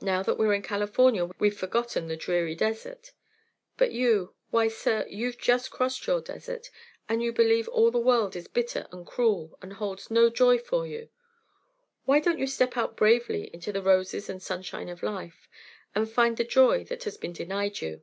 [0.00, 3.12] Now that we're in California we've forgotten the dreary desert.
[3.76, 6.70] But you Why, sir, you've just crossed your desert,
[7.06, 10.86] and you believe all the world is bitter and cruel and holds no joy for
[10.86, 11.10] you!
[12.06, 15.50] Why don't you step out bravely into the roses and sunshine of life,
[15.94, 18.02] and find the joy that has been denied you?"